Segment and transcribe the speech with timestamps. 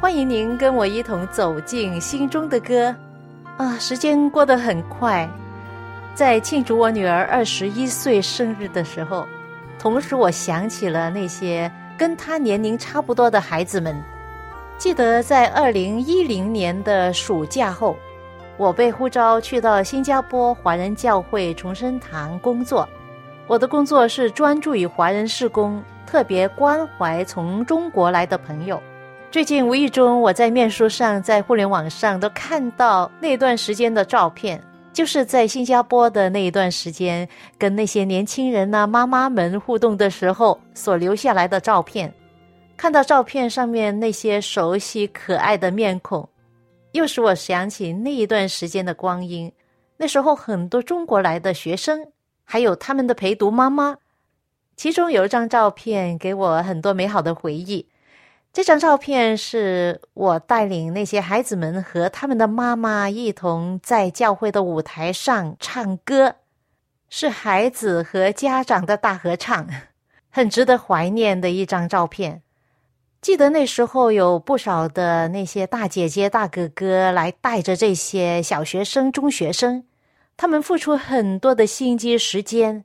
[0.00, 2.96] 欢迎您跟我一同走进心中的歌，
[3.58, 5.28] 啊，时间过得很快，
[6.14, 9.26] 在庆祝我女儿二十一岁生日的时候，
[9.78, 13.94] 同时我想起了那些跟她年龄差不多的孩子们。
[14.78, 17.94] 记得在二零一零年的暑假后，
[18.56, 22.88] 我被呼召去到新加坡华人教会重生堂工作，
[23.46, 28.82] 我的工作是专注于华人事工，特别关怀从中国来的朋友。
[29.30, 34.60] 最近无意中，我在面书上、在互联网上都看到那段时间的照片，
[34.92, 42.12] 就是在新加坡的那一段时间，跟那些年轻人呢、妈妈们互动的时候所留下来的照片。
[42.76, 46.28] 看到照片上面那些熟悉可爱的面孔，
[46.90, 49.52] 又使我想起那一段时间的光阴。
[49.96, 52.04] 那时候很多中国来的学生，
[52.42, 53.96] 还有他们的陪读妈妈，
[54.74, 57.86] 其中有一张照片给我很多美好的回忆。
[58.52, 66.34] 这张照片是我带领那些孩子们和他们的妈妈一同在教会的舞台上唱歌，
[67.08, 69.68] 是孩子和家长的大合唱，
[70.30, 72.42] 很值得怀念的一张照片。
[73.20, 79.84] 记得那时候有不少的那些大姐姐、大哥哥来带着这些小学生、中学生，
[80.36, 82.84] 他们付出很多的心机、时间，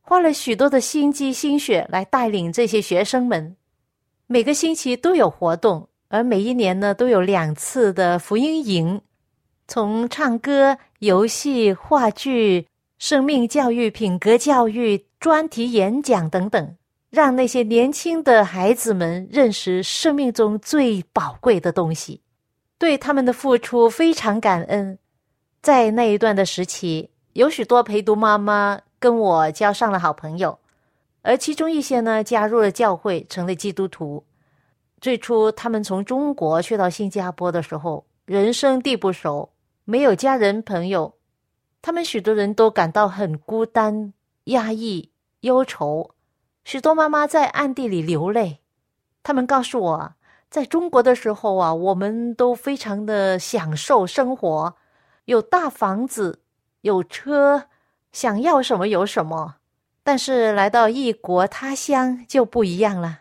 [0.00, 3.56] 花了许多的心机、心血来带领这些学生们。
[4.32, 8.98] 每个星期都有活动，而每一年呢都有两次的福音营，
[9.68, 12.66] 从唱歌、游戏、话剧、
[12.96, 16.76] 生命教育、品格教育、专题演讲等等，
[17.10, 22.22] 让那些年轻的孩子们认识生命中最宝贵的东西，
[22.78, 24.98] 对他们的付出非常感恩。
[25.60, 30.58] 在那一段的时期，有许多陪读妈妈跟我交上了好朋友。
[31.22, 34.24] 而其中一些呢，加入了教会，成了基督徒。
[35.00, 39.52] 最初，他们从中国去到新加坡的时候，人生地不熟，
[39.84, 41.14] 没有家人朋友，
[41.80, 44.12] 他们许多人都感到很孤单、
[44.44, 45.10] 压抑、
[45.40, 46.10] 忧愁。
[46.64, 48.60] 许多妈妈在暗地里流泪。
[49.24, 50.14] 他们告诉我，
[50.50, 54.74] 在中国的时候啊，我们都非常的享受生活，
[55.24, 56.42] 有大房子，
[56.82, 57.64] 有车，
[58.12, 59.56] 想要什么有什么。
[60.02, 63.20] 但是来到异国他乡就不一样了。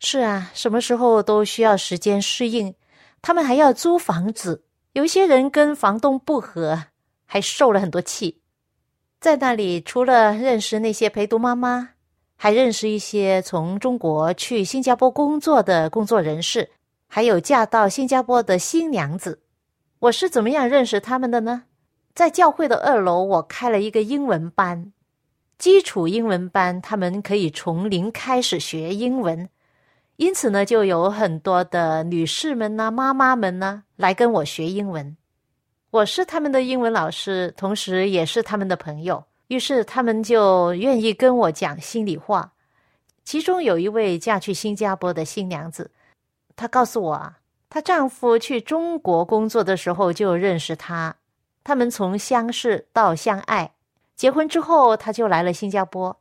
[0.00, 2.74] 是啊，什么时候都需要时间适应。
[3.20, 6.84] 他们还要租房子，有些人跟房东不和，
[7.26, 8.40] 还受了很多气。
[9.20, 11.90] 在那里，除了认识那些陪读妈妈，
[12.36, 16.70] 还认识一些从中国去新加坡工作的工作人士，
[17.08, 19.42] 还有嫁到新加坡的新娘子。
[19.98, 21.64] 我是怎么样认识他们的呢？
[22.14, 24.92] 在教会的二楼，我开了一个英文班。
[25.58, 29.48] 基础英文班，他们可以从零开始学英文，
[30.14, 35.16] 因此呢，就有很多的女士们呐、妈妈们呢来跟我学英文。
[35.90, 42.52] 我是他们的英文老师，同时也是他们的朋友，于是他们就愿意跟我讲心里话。
[43.24, 45.90] 其中有一位嫁去新加坡的新娘子，
[46.54, 47.38] 她告诉我啊，
[47.68, 51.16] 她丈夫去中国工作的时候就认识她，
[51.64, 53.72] 他们从相识到相爱。
[54.18, 56.20] 结婚之后，她就来了新加坡。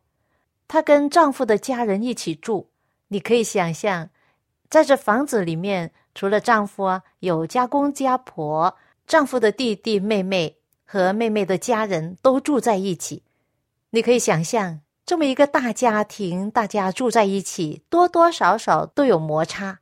[0.67, 2.69] 她跟丈夫的家人一起住。
[3.07, 4.09] 你可以想象，
[4.69, 8.77] 在这房子里面，除了丈夫啊，有家公家婆、
[9.07, 10.55] 丈夫的弟弟妹妹
[10.85, 13.23] 和妹妹的家人都住在一起。
[13.89, 19.79] 你可以想象，这么一个大家庭，大家住在一起，多多少少都有摩擦。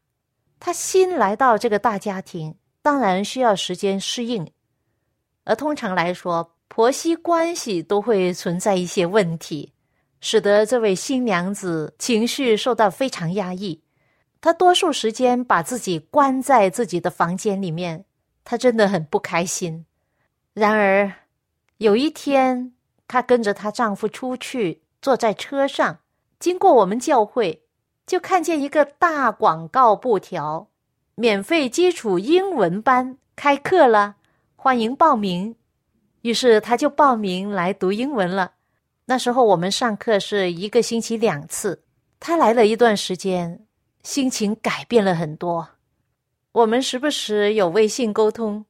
[0.57, 4.49] 她新来到这个大家庭，当然需要时间适应。
[5.43, 9.71] 而通常来说，婆媳关系都会存在一些问题，
[10.19, 13.81] 使得这位新娘子情绪受到非常压抑。
[14.41, 18.05] 她多数时间把自己关在自己的房间里面，
[18.43, 19.85] 她真的很不开心。
[20.53, 21.11] 然而，
[21.77, 22.73] 有一天，
[23.07, 25.99] 她跟着她丈夫出去，坐在车上，
[26.39, 27.63] 经过我们教会，
[28.05, 30.67] 就看见一个大广告布条：
[31.15, 34.17] 免费基础英文班开课了，
[34.55, 35.55] 欢迎报名。
[36.25, 38.53] 于是他就报名来读英文了。
[39.05, 41.83] 那时候我们上课是一个星期两次，
[42.19, 43.63] 他来了一段时间，
[44.01, 45.69] 心情改变了很多。
[46.51, 48.65] 我们时不时有微信沟通。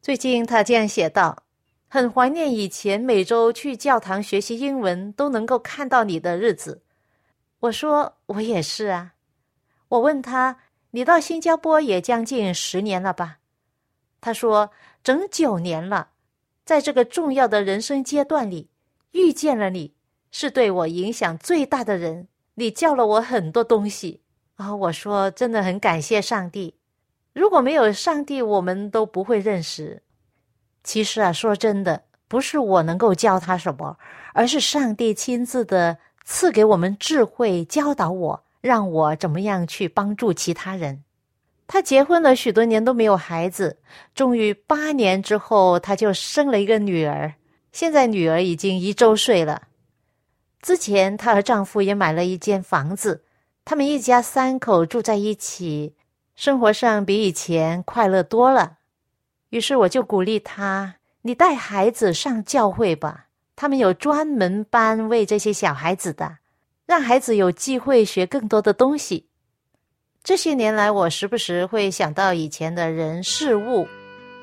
[0.00, 1.42] 最近他这样写道。
[1.88, 6.84] 很怀念以前每周去教堂学习英文都能够看到你的日子。
[7.58, 9.14] 我说我也是啊。
[9.88, 10.58] 我问他
[10.92, 13.38] ：“你到新加坡也将近十年了吧？”
[14.22, 14.70] 他说
[15.02, 16.10] ：“整九年了。”
[16.64, 18.70] 在这个重要的人生阶段里，
[19.12, 19.94] 遇见了你，
[20.30, 22.28] 是对我影响最大的人。
[22.54, 24.20] 你教了我很多东西
[24.56, 24.74] 啊！
[24.74, 26.76] 我说真的很感谢上帝。
[27.32, 30.02] 如果没有上帝，我们都不会认识。
[30.84, 33.96] 其实啊，说真的，不是我能够教他什么，
[34.34, 41.04] 而是上帝亲自的赐给我们智慧，教导我，让我怎么样去帮助其他人。
[41.72, 43.78] 他结婚了许多年都没有孩子，
[44.12, 47.34] 终于八年之后，他就生了一个女儿。
[47.70, 49.68] 现在女儿已经一周岁了。
[50.60, 53.22] 之前她和丈夫也买了一间房子，
[53.64, 55.94] 他们一家三口住在一起，
[56.34, 58.78] 生活上比以前快乐多了。
[59.50, 66.38] 于是我就鼓励他：“你带孩子上教会吧，他们有专门班为这些小孩子的，
[66.84, 69.28] 让孩子有机会学更多的东西。”
[70.22, 73.88] 这些年来，我时不时会想到以前的人事物，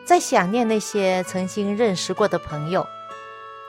[0.04, 2.84] 在想念那些曾经认识过的朋友，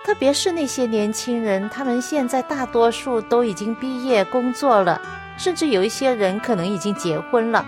[0.07, 4.99] 特别是那些年轻人，他们现在大多数都已经毕业工作了，
[5.37, 7.63] 甚至有一些人可能已经结婚了。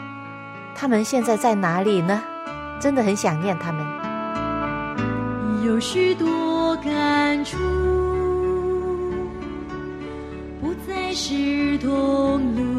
[0.74, 2.22] 他们现在在哪里呢？
[2.80, 3.86] 真的很想念他们，
[5.66, 7.58] 有许多感触，
[10.62, 12.69] 不再是同路。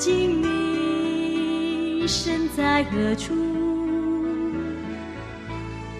[0.00, 3.34] 如今你身在何处？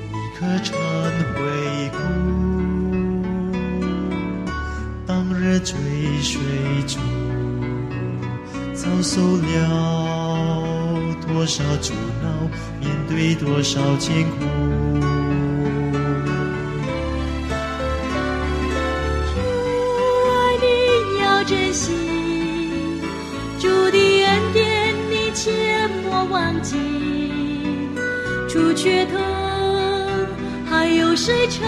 [0.09, 0.75] 你可常
[1.35, 1.99] 回顾
[5.07, 5.77] 当日追
[6.23, 6.41] 随
[6.87, 6.99] 中，
[8.73, 9.47] 遭受了。
[11.29, 11.93] 多少阻
[12.23, 12.49] 挠，
[12.81, 14.47] 面对多少艰苦。
[28.53, 29.17] 除却他，
[30.69, 31.63] 还有谁曾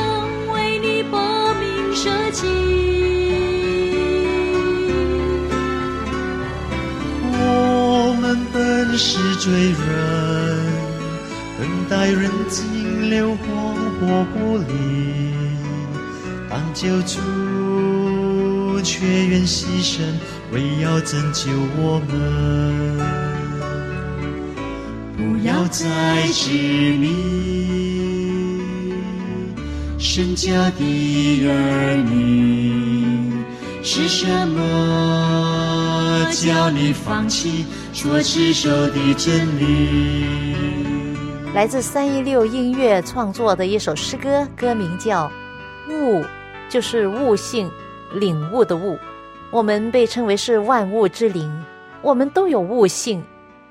[0.53, 2.45] 为你把命舍弃？
[7.31, 9.79] 我们本是罪人，
[11.57, 14.75] 等待人尽流黄火不离，
[16.51, 20.01] 当救主却愿牺牲，
[20.53, 23.32] 为要拯救我们。
[25.45, 26.51] 要再执
[26.99, 27.09] 迷
[29.99, 33.45] 身家的儿女
[33.83, 37.65] 是什么叫你放弃？
[37.93, 40.25] 所持守的真理，
[41.55, 45.31] 来自三一六音乐创作的一首诗歌，歌名叫
[45.93, 46.21] 《悟》，
[46.71, 47.71] 就是悟性、
[48.15, 48.99] 领悟的悟。
[49.51, 51.53] 我们被称为是万物之灵，
[52.01, 53.23] 我们都有悟性，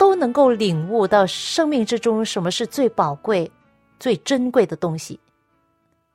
[0.01, 3.51] 都能够领悟到生命之中什么是最宝贵、
[4.00, 5.20] 最珍贵的东西。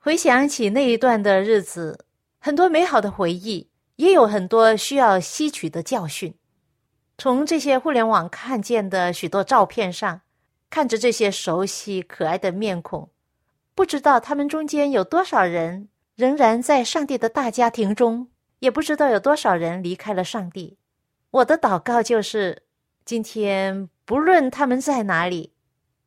[0.01, 2.05] 回想起那一段的日子，
[2.41, 6.35] 很多美好的回忆，也有很多需要吸取的教训。
[7.17, 10.23] 从这些互联网看见的许多照片上，
[10.69, 13.11] 看着这些熟悉可爱的面孔，
[13.77, 18.27] 不知道他们中间有多少人仍然在上帝的大家庭中，
[18.59, 20.77] 也不知道有多少人离开了上帝。
[21.31, 22.65] 我的祷告就是：
[23.07, 25.53] 今天不论他们在哪里，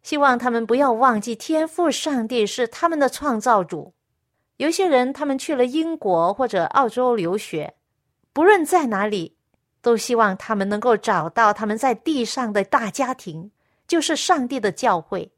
[0.04, 3.94] 希望他们不要忘记天赋上帝是他们的创造主。
[4.58, 7.74] 有些人他们去了英国或者澳洲留学，
[8.32, 9.36] 不论在哪里。
[9.82, 13.50] 都希望他们能够找到他们在地上的大家庭，
[13.88, 15.32] 就是上帝的教会。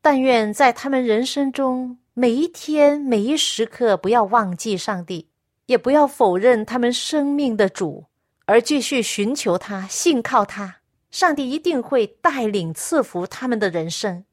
[0.00, 5.28] 但愿在他们人生中每一天、每一时刻，不要忘记上帝，
[5.66, 8.04] 也不要否认他们生命的主，
[8.46, 10.76] 而继续寻求他、信靠他。
[11.10, 14.24] 上帝一定会带领赐福他们的人生。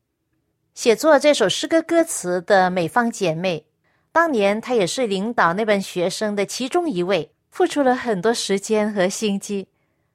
[0.73, 3.65] 写作这首诗歌歌词的美方姐妹，
[4.11, 7.31] 当年她也是领导那班学生的其中一位。
[7.49, 9.67] 付出了很多时间和心机，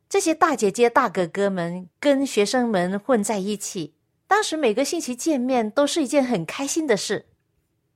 [0.08, 3.94] 这些大姐姐、大哥哥们跟学生们混在一起，
[4.28, 7.26] 当时每个星期见面都是一件很开心的事。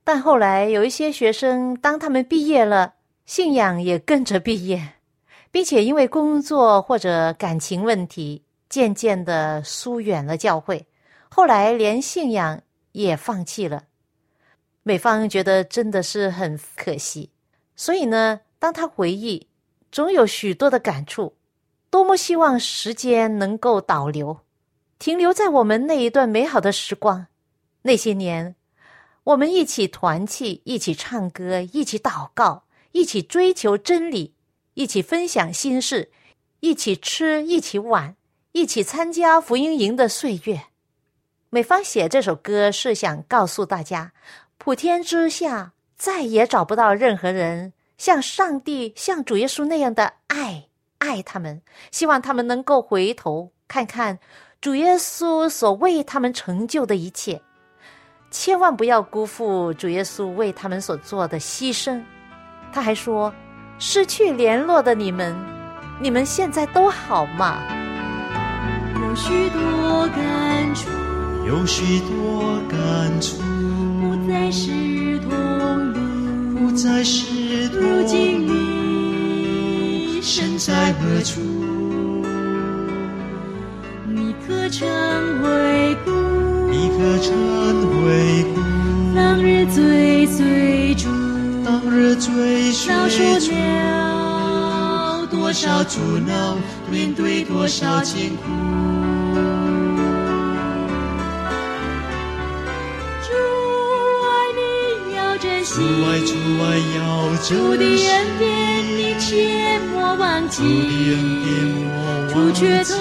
[0.03, 2.95] 但后来有一些学生，当他们毕业了，
[3.25, 4.95] 信仰也跟着毕业，
[5.49, 10.87] 并且因为工作或者感情问题，渐渐的疏远了教会，
[11.29, 13.83] 后来连信仰也放弃了。
[14.83, 17.29] 美方觉得真的是很可惜，
[17.75, 19.47] 所以呢，当他回忆，
[19.91, 21.35] 总有许多的感触，
[21.89, 24.39] 多么希望时间能够倒流，
[24.97, 27.27] 停留在我们那一段美好的时光，
[27.81, 28.55] 那些年。
[29.25, 34.33] 我们一起团契，一起唱歌，一起祷告，一起追求真理，
[34.73, 36.09] 一起分享心事，
[36.61, 38.15] 一起吃，一起玩，
[38.57, 40.59] 一起参加福音营的岁月。
[41.51, 44.11] 美芳写这首歌是想告诉大家，
[44.57, 51.61] 普天之下再也找不到任何人像上帝、像主耶稣那样的爱爱他们，
[51.91, 54.17] 希望他们能够回头看看
[54.59, 57.39] 主耶稣所为他们成就的一切。
[58.31, 62.03] 千万不要辜负主耶稣为他们所做的牺牲。
[62.73, 63.31] 他还说
[63.77, 65.35] ：“失去联络的你们，
[66.01, 67.61] 你们现在都好吗？”
[69.17, 70.89] 有许多感触，
[71.47, 72.77] 有许多感
[73.19, 73.37] 触，
[73.99, 74.69] 不再是
[75.27, 75.31] 同
[75.91, 77.87] 路，不再是同路。
[77.97, 81.41] 如今你身在何处？
[84.07, 84.87] 你可曾
[85.41, 86.11] 回顾？
[86.69, 87.33] 你可曾
[88.03, 88.61] 回顾？
[89.15, 91.09] 当日追随主，
[91.65, 92.93] 当日追随
[93.39, 94.06] 主，了
[95.47, 96.57] 多少阻挠，
[96.91, 98.43] 面对多少艰苦。
[103.23, 103.31] 主
[104.27, 104.27] 爱
[104.57, 106.99] 你要珍惜，主爱主爱要
[107.37, 108.49] 珍惜，主的恩典
[108.97, 112.33] 你切莫忘记，主的恩典莫忘记。
[112.33, 112.99] 主却疼，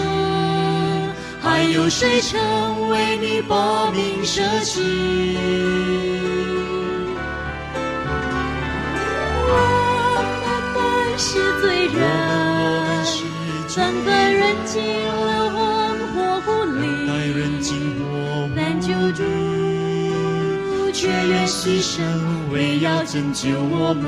[1.42, 5.36] 还有谁曾为你把名舍弃？
[13.04, 13.16] 是
[13.68, 14.74] 罪人，等待人尽
[15.04, 15.56] 了魂
[16.12, 18.04] 火不待离，人经过
[18.56, 19.22] 但救主
[20.92, 22.02] 却愿牺牲，
[22.52, 24.04] 为要拯救我们。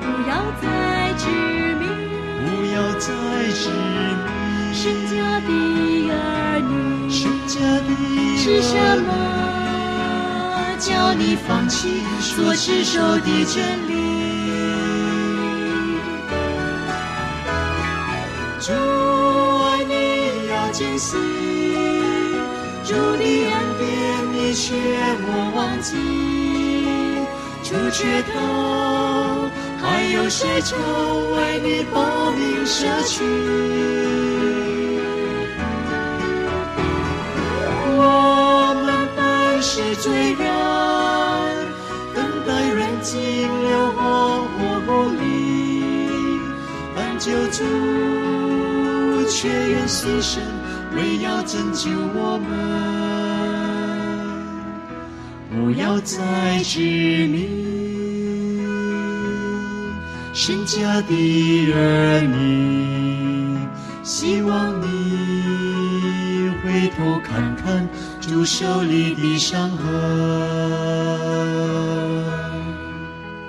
[0.00, 0.64] 不要再
[1.16, 1.24] 执
[1.80, 1.82] 迷
[2.40, 3.06] 不要再
[3.54, 3.60] 执
[4.22, 4.26] 迷
[4.74, 5.48] 身家的
[6.10, 6.12] 儿
[6.60, 6.70] 女
[7.10, 7.54] 身家
[7.86, 7.88] 的
[8.36, 8.72] 是什
[9.02, 9.08] 么？
[10.78, 13.85] 叫你放弃所持守的真理？
[20.78, 21.16] 你要珍惜，
[22.84, 23.86] 主的恩典
[24.32, 24.74] 你却
[25.22, 25.96] 莫忘记，
[27.62, 29.48] 主却头，
[29.80, 30.78] 还有谁曾
[31.34, 33.24] 为你报名舍去？
[37.98, 40.44] 我们本是罪人，
[42.14, 45.24] 等待人尽了荒火不离，
[46.94, 47.64] 但救主
[49.30, 50.38] 却愿牺牲，
[50.96, 52.50] 为要拯救我们。
[55.48, 56.80] 不要再执
[57.28, 57.48] 迷
[60.32, 63.58] 身家的儿女，
[64.02, 67.88] 希望你回头看看
[68.20, 69.86] 主手里的伤痕。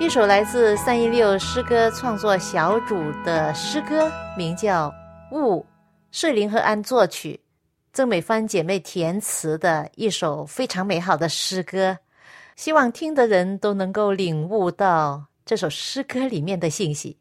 [0.00, 4.88] 一首来自三一六诗歌创作小组的诗歌，名叫
[5.32, 5.60] 《雾》，
[6.10, 7.38] 是林和安作曲，
[7.92, 11.98] 曾美芳姐妹填词的一首非常美好的诗歌。
[12.56, 17.16] 希望听的人都能够领悟到这首诗歌里面的信息。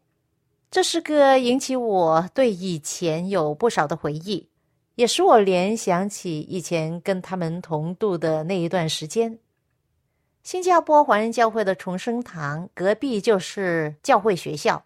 [0.72, 4.50] 这诗歌引起我对以前有不少的回忆，
[4.96, 9.38] 也使我联想起以前跟他们同度的那一段时间。
[10.44, 14.84] 新加坡华人教会的重生堂隔壁就是教会学校，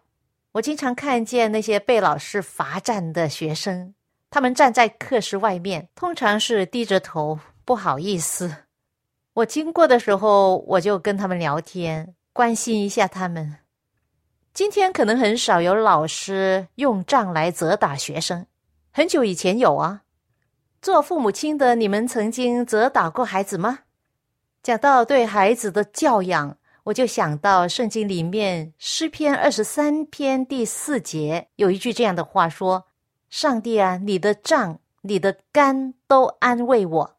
[0.52, 3.94] 我经常看见那些被老师罚站的学生，
[4.28, 8.54] 他们站在课室外面，通常是低着头，不好意思。
[9.32, 13.56] 我经过的时候，我就跟他们聊天，关心一下他们。
[14.52, 18.44] 今天可能很少有老师用杖来责打学生，
[18.92, 20.02] 很久以前有啊。
[20.82, 23.78] 做父母亲的，你们曾经责打过孩子吗？
[24.62, 32.86] 讲到对孩子的教养，我就想到圣经里面诗篇二十三篇第四节有一句这样的话说
[33.30, 37.16] ：“上帝啊，你的杖、你的竿都安慰我。”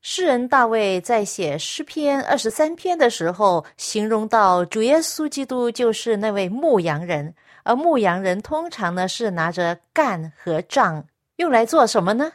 [0.00, 11.04] 诗人大卫在写诗篇二十三篇的时候，形容到主耶稣基督就是那位牧羊人，而牧羊人通常呢是拿着杆和杖，
[11.36, 12.32] 用来做什么呢？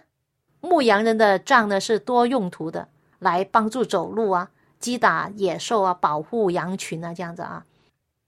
[0.62, 4.52] 牧羊人的杖呢是多用途的，来帮助走路啊，
[4.84, 7.66] 击打野兽啊，保护羊群啊，这样子啊。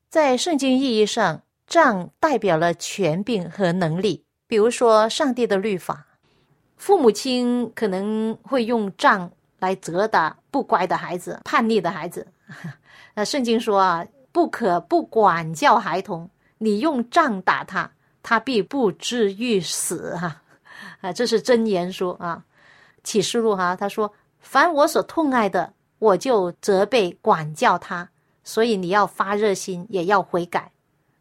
[0.09, 4.23] 在圣经意义上，杖代表了权柄和能力。
[4.47, 6.07] 比如说，上帝的律法，
[6.77, 12.25] 父母亲可能会用杖来责打不乖的孩子、叛逆的孩子。
[13.13, 17.91] 那圣经说啊，不可不管教孩童，你用杖打他，
[18.23, 20.15] 他必不至于死。
[20.15, 20.41] 哈，
[21.01, 22.45] 啊，这是真言说啊，
[23.03, 28.09] 启示录哈，他说，凡我所痛爱的，我就责备管教他。
[28.43, 30.71] 所以你要发热心，也要悔改。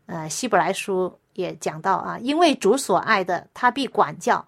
[0.06, 4.46] 呃，希伯来书也讲到啊，因为主所爱的，他必管教，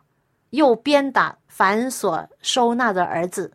[0.50, 3.50] 又鞭打凡所收纳的儿子。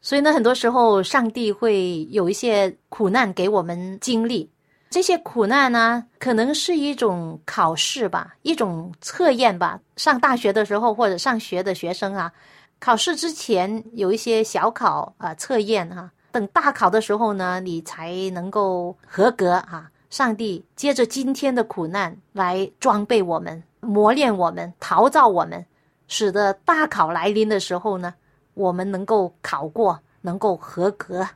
[0.00, 4.48] 所以呢，很多时候上帝会有一些苦难给我们经历。
[4.90, 9.80] 这些苦难呢，可能是一种考试吧，一种测验吧。
[9.96, 12.32] 上大学的时候或者上学的学生啊，
[12.82, 16.10] 考试之前有一些小考啊测验哈。
[16.32, 19.88] 等大考的时候呢，你才能够合格啊！
[20.10, 25.64] 上帝借着今天的苦难来装备我们、磨练我们、陶造我们，
[26.08, 28.12] 使得大考来临的时候呢，
[28.54, 31.28] 我们能够考过，能够合格。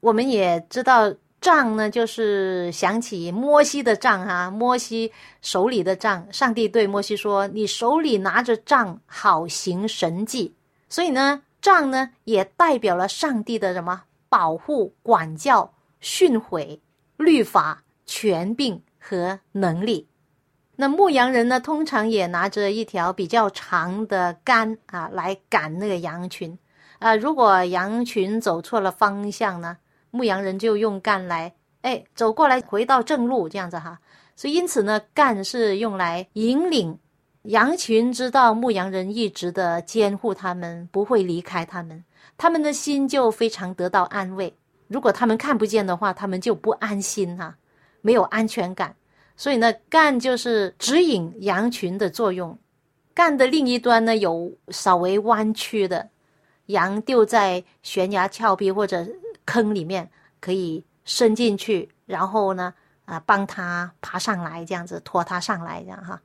[0.00, 6.26] 我们也知道杖呢，就是想起摩西的杖哈，摩西手里的杖。
[6.32, 10.54] 上帝对摩西说：“你手里拿着杖，好行神迹。”
[10.88, 14.02] 所以呢，杖呢也代表了上帝的什么？
[14.30, 16.80] 保护、管教、训诲、
[17.16, 20.06] 律法、权柄和能力。
[20.76, 26.56] 那牧羊人呢，通常也拿着一条比较长的杆啊，来赶那个羊群
[26.98, 27.16] 啊。
[27.16, 29.78] 如果羊群走错了方向呢，
[30.10, 33.98] 牧羊人就用杆来，哎，走过来，回到正路，这样子哈。
[34.36, 36.98] 所以因此呢，杆是用来引领
[37.48, 42.04] 羊群，知道牧羊人一直的监护他们，不会离开他们。
[42.36, 44.54] 他们的心就非常得到安慰。
[44.86, 47.56] 如果他们看不见的话，他们就不安心哈，
[48.02, 48.94] 没有安全感。
[49.34, 52.56] 所以呢，干就是指引羊群的作用。
[53.14, 56.06] 干的另一端呢，有稍微弯曲的
[56.66, 59.08] 羊丢在悬崖峭壁或者
[59.46, 62.74] 坑里面，可以伸进去，然后呢，
[63.06, 66.20] 啊，帮他爬上来，这样子拖他上来，这样哈。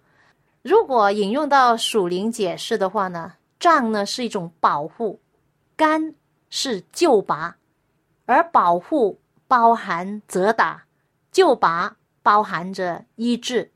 [0.63, 5.19] 如果引用到属灵解释的话呢，杖呢是一种保护。
[5.75, 6.15] 干
[6.49, 7.57] 是救拔，
[8.25, 10.85] 而保护包含责打，
[11.33, 13.71] 救拔包含着医治。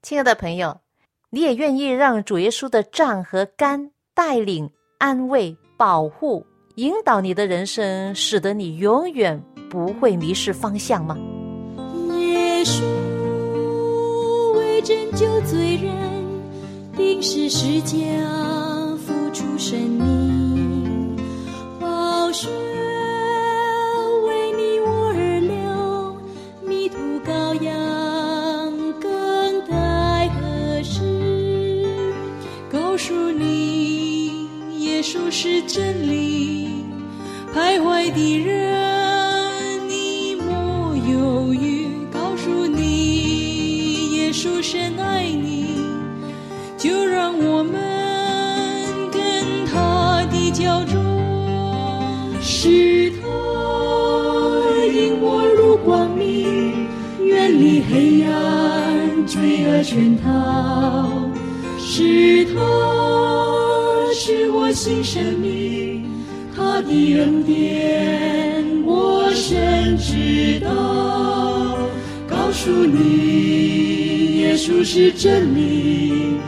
[0.00, 0.80] 亲爱的朋友，
[1.28, 11.18] 你也愿意让主耶稣的杖和杆带领、安慰、保护、引导你的人生，使得你永远不会迷失方向吗？
[12.20, 12.89] 耶稣
[15.20, 15.92] 酒醉人，
[16.96, 17.98] 定是世家
[19.06, 20.19] 付出生命。
[66.82, 70.68] 的恩典我深知道。
[72.28, 76.40] 告诉你，耶稣是真理，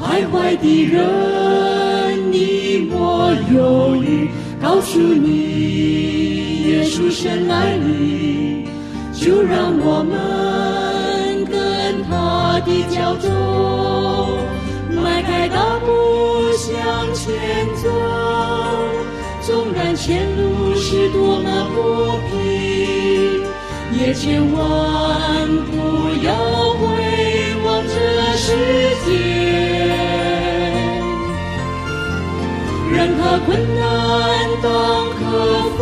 [0.00, 4.28] 徘徊的人你莫犹豫。
[4.60, 8.64] 告诉你，耶稣深爱你，
[9.12, 13.28] 就让我们跟他的脚走
[14.94, 15.86] 迈开大步
[16.56, 16.72] 向
[17.14, 17.34] 前
[17.82, 17.88] 走。
[19.48, 23.40] 纵然前路是多么不平，
[23.98, 24.60] 也千万
[25.64, 25.72] 不
[26.22, 26.34] 要
[26.74, 26.84] 回
[27.64, 27.94] 望这
[28.36, 28.44] 世
[29.06, 29.08] 界。
[32.92, 33.80] 任何困难
[34.62, 34.68] 当
[35.16, 35.18] 克
[35.78, 35.80] 服，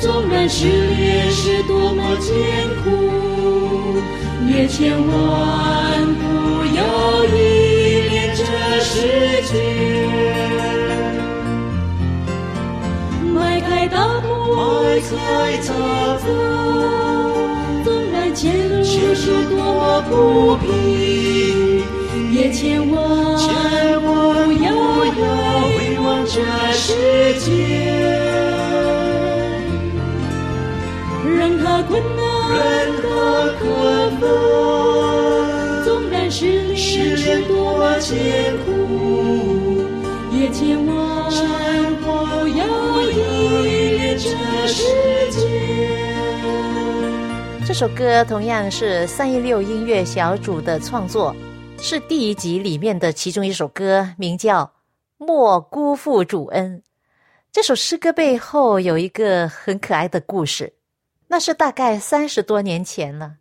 [0.00, 2.34] 纵然失恋是多么艰
[2.82, 2.90] 苦，
[4.52, 5.08] 也千万
[6.16, 6.24] 不
[6.74, 7.38] 要依
[8.10, 8.42] 恋这
[8.80, 8.96] 世
[9.44, 9.79] 界。
[15.10, 15.12] 才
[15.58, 15.74] 走，
[17.84, 20.68] 纵然前路是多么不平，
[22.32, 22.98] 也千万
[24.00, 24.70] 不要。
[26.02, 26.40] 望这
[26.72, 26.88] 世
[27.40, 27.48] 界，
[31.36, 32.18] 让他困难，
[32.56, 32.58] 任
[33.02, 33.04] 何
[33.60, 33.62] 困
[34.20, 34.24] 难，
[35.84, 37.52] 纵然是试炼多
[37.98, 38.68] 艰苦，
[40.32, 41.30] 也千万
[44.22, 44.28] 这
[44.66, 44.84] 世
[45.30, 45.48] 界。
[47.66, 51.34] 这首歌同样是三一六音乐小组的创作，
[51.78, 54.64] 是第一集里面的其中一首歌，名叫
[55.16, 56.76] 《莫辜负主恩》。
[57.50, 60.74] 这首诗歌背后有一个很可爱的故事，
[61.28, 63.36] 那是大概三十多年前了。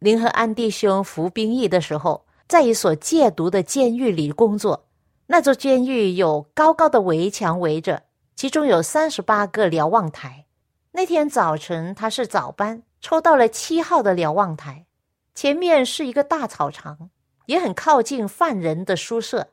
[0.00, 4.88] 林和安弟兄服兵役的时候，在一所戒毒的监狱里工作。
[5.28, 8.02] 那座监狱有高高的围墙围着，
[8.36, 10.46] 其中有三十八个瞭望台。
[10.92, 12.82] 那天早晨，他是早班。
[13.00, 14.86] 抽到了七号的瞭望台，
[15.34, 17.10] 前面是一个大草场，
[17.44, 19.48] 也很靠近犯人的宿舍。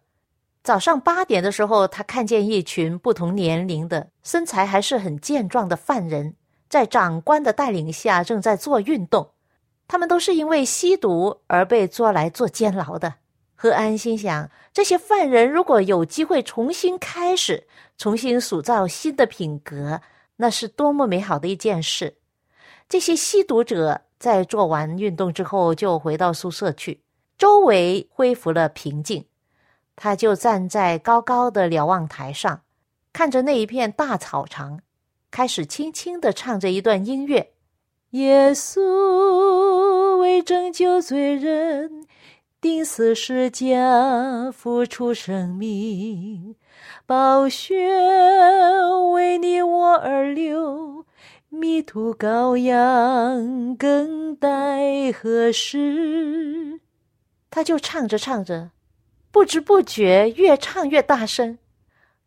[0.63, 6.35] 早上八点的时候，他看见一群不同年龄的、身材还是很健壮的犯人，
[6.69, 9.31] 在长官的带领下正在做运动。
[9.85, 13.15] 他们都是因为吸毒而被捉来做监牢的。
[13.61, 20.01] 何安心想，这些犯人如果有机会重新开始，重新塑造新的品格，
[20.37, 22.15] 那是多么美好的一件事。
[22.89, 27.01] 这些吸毒者在做完运动之后，就回到宿舍去，
[27.37, 29.23] 周围恢复了平静。
[29.95, 32.63] 他就站在高高的瞭望台上，
[33.13, 34.79] 看着那一片大草场，
[35.29, 37.51] 开始轻轻的唱着一段音乐：
[38.09, 42.00] 耶稣为拯救罪人，
[42.61, 46.55] 钉死十架，付出生命，
[47.07, 47.75] 宝血
[49.13, 51.03] 为你我而流。
[51.49, 56.79] 迷途羔羊，更待何时？
[57.49, 58.69] 他就唱着唱着，
[59.31, 61.57] 不知不觉越唱越大声。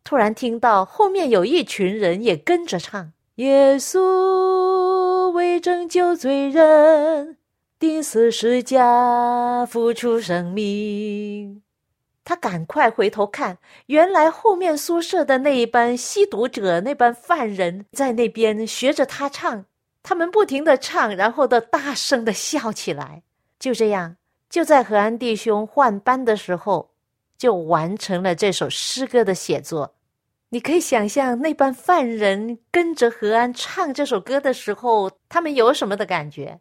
[0.03, 7.37] 突然听到后面有一群人也跟着唱：“耶稣为拯救罪人，
[7.77, 11.61] 钉死十架，付出生命。”
[12.23, 19.65] 他赶快回头看，原来后面宿舍的那一班吸毒者、那班犯人在那边学着他唱，
[20.01, 23.21] 他们不停的唱，然后的大声的笑起来。
[23.59, 24.15] 就这样，
[24.49, 26.89] 就在何安弟兄换班的时候，
[27.37, 29.93] 就完成了这首诗歌的写作。
[30.49, 36.59] 你可以想象那班犯人跟着何安唱这首歌的时候，他们有什么的感觉？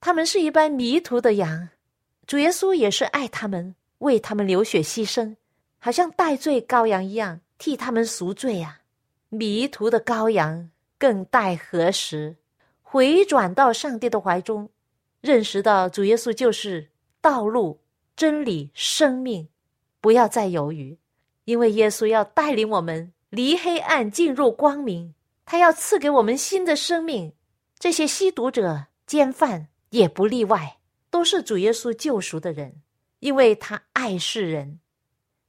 [0.00, 1.68] 他们是一般迷途的羊，
[2.26, 3.74] 主耶稣也是爱他们。
[4.00, 5.36] 为他们流血牺牲，
[5.78, 8.82] 好像戴罪羔羊一样替他们赎罪啊！
[9.30, 12.36] 迷途的羔羊更待何时
[12.82, 14.68] 回转到上帝的怀中，
[15.22, 16.90] 认识到主耶稣就是
[17.22, 17.80] 道路、
[18.14, 19.48] 真理、生命，
[20.02, 20.98] 不要再犹豫，
[21.46, 25.14] 因为耶稣要带领我们离黑暗进入光明，
[25.46, 27.32] 他要赐给我们新的生命。
[27.78, 30.78] 这些吸毒者、奸犯也不例外，
[31.10, 32.82] 都是主耶稣救赎的人。
[33.20, 34.78] 因为他爱世人。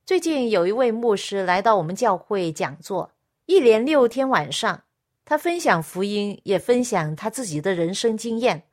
[0.06, 3.12] 最近有一位牧师来到我们教会讲座，
[3.46, 4.84] 一连六天晚上，
[5.26, 8.64] 他分享福音，也分享他自己的人生经验。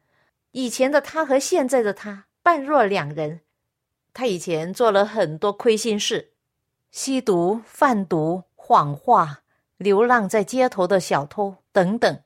[0.53, 3.41] 以前的他和现在的他判若两人。
[4.13, 6.31] 他以前做了很多亏心事，
[6.93, 9.43] 吸毒、贩毒、谎话、
[9.77, 12.21] 流浪在街头的小偷等等。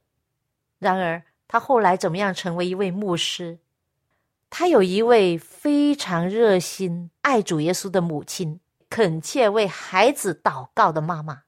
[0.78, 3.58] 然而，他后来怎么样成为一位牧师？
[4.50, 11.42] 他有一位非常热心爱主耶稣的母亲，恳切为孩子祷告的妈妈。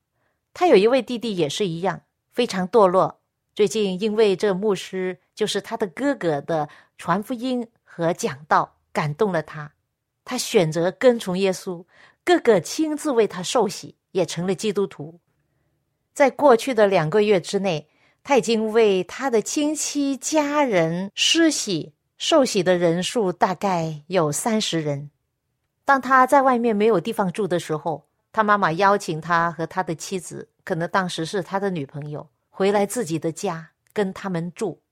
[0.53, 3.21] 他有一位弟弟也是一样，非常堕落。
[3.55, 9.73] 最近因为这牧师就是他的哥哥的传福音和讲道感动了他，
[10.25, 11.85] 他选择跟从耶稣。
[12.25, 15.21] 哥哥亲自为他受洗，也成了基督徒。
[16.13, 17.89] 在过去的两个月之内，
[18.23, 21.93] 他已经为他的亲戚家人施洗。
[22.19, 25.11] 受洗的人数大概有三十人。
[25.87, 34.83] 当他在外面没有地方住的时候，他妈妈邀请他和他的妻子，可能当时是他的女朋友，回来自己的家跟他们住。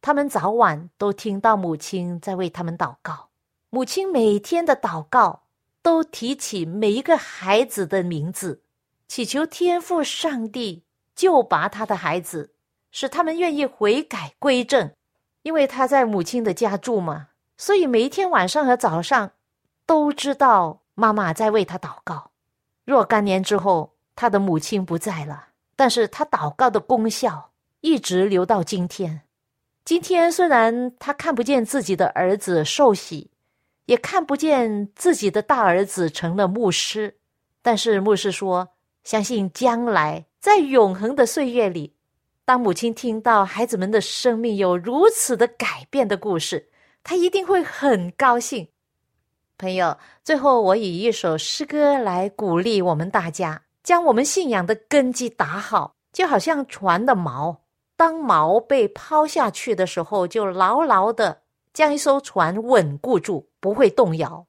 [0.00, 3.28] 他们早晚都听到母亲在为他们祷告。
[3.70, 5.42] 母亲每天的祷告
[5.82, 8.62] 都提起每一个孩子的名字，
[9.08, 10.84] 祈求天父上帝
[11.16, 12.52] 救拔他的孩子，
[12.90, 14.90] 使他们愿意悔改归正。
[15.42, 19.30] 因为他在母亲的家住嘛，所以每一天晚上和早上
[19.86, 22.32] 都知道妈妈在为他祷告。
[22.84, 29.22] 若干年之后，他的母亲不在了，但是他祷告的功效一直留到今天。
[29.84, 33.30] 今天虽然他看不见自己的儿子受洗，
[33.86, 37.16] 也看不见自己的大儿子成了牧师，
[37.62, 38.68] 但是牧师说
[39.04, 41.94] 相信将来在永恒的岁月里，
[42.48, 46.70] 当母亲听到孩子们的生命有如此的改变的故事，
[47.04, 48.66] 她一定会很高兴。
[49.58, 57.54] 朋友，最后我以一首诗歌来鼓励我们大家，将我们信仰的根基打好，就好像船的锚，
[57.98, 61.42] 当锚被抛下去的时候，就牢牢的
[61.74, 64.46] 将一艘船稳固住，不会动摇。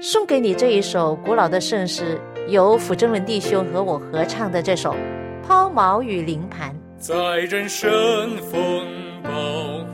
[0.00, 2.18] 送给你这一首古老的圣诗。
[2.48, 4.94] 由辅正文弟兄和我合唱的这首
[5.46, 6.74] 《抛锚与灵盘》。
[7.02, 7.14] 在
[7.50, 7.90] 人生
[8.48, 8.86] 风
[9.24, 9.30] 暴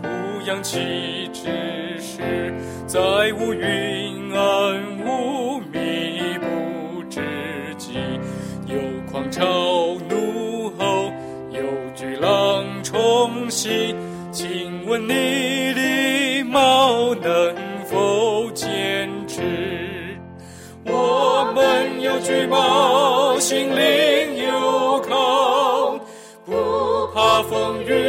[0.03, 2.53] 呼扬起之时，
[2.87, 3.01] 在
[3.33, 7.23] 乌云暗雾密布之
[7.79, 7.94] 际，
[8.66, 8.77] 有
[9.11, 9.42] 狂潮
[10.07, 11.11] 怒吼，
[11.51, 11.62] 有
[11.97, 13.97] 巨浪冲袭，
[14.31, 19.40] 请问你礼貌能否坚持？
[20.85, 23.88] 我们有惧怕，心灵
[27.48, 28.08] 风雨，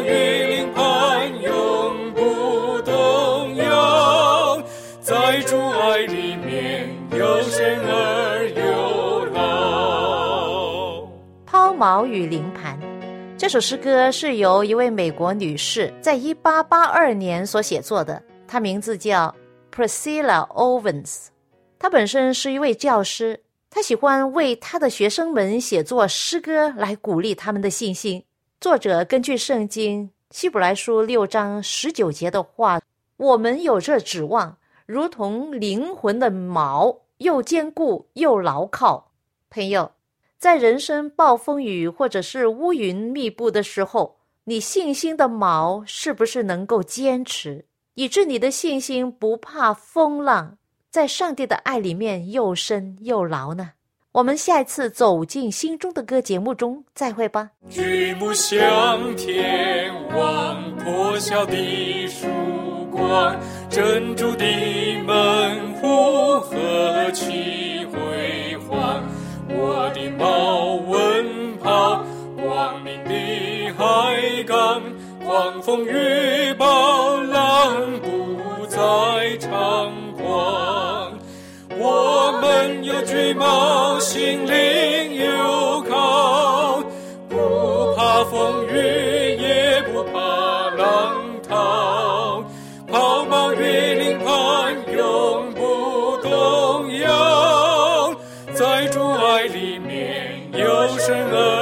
[0.00, 4.62] 抛锚于灵盘，永不动摇。
[5.00, 11.06] 在主爱里面，有生而有老。
[11.44, 12.78] 抛锚与灵盘
[13.36, 19.34] 这首诗歌是由一位美国女士在一八八二年所写作的，她名字叫
[19.74, 21.26] Priscilla Owens。
[21.78, 28.22] 她本身是一位教师，她喜欢为她的学生们写作诗歌来鼓励他们的信心。
[28.60, 32.78] 作者根据圣经希伯来书六章十九节的话
[33.16, 39.12] ：“我们有这指望，如同灵魂的锚，又坚固又牢靠。”
[39.48, 39.90] 朋友。
[40.36, 50.58] 在人生暴风雨或者是乌云密布的时候，你信心的锚是不是能够坚持，以致你的信心不怕风浪，
[50.90, 53.72] 在上帝的爱里面又深又牢呢？
[54.12, 57.50] 我们下一次走进心中的歌节目中再会吧。
[57.68, 61.54] 举目向天望，破晓的
[62.08, 62.26] 曙
[62.90, 63.38] 光，
[63.70, 64.44] 珍珠的
[65.06, 69.04] 门户何其辉煌！
[69.48, 74.82] 我的锚稳跑，光明的海港，
[75.24, 78.76] 狂风雨暴浪不再
[79.38, 80.09] 猖。
[82.60, 86.82] 人有巨猫心灵有靠
[87.26, 91.16] 不怕风雨也不怕浪
[91.48, 92.44] 涛
[92.86, 98.14] 抛锚于林畔永不动摇。
[98.52, 101.59] 在主爱里面有生而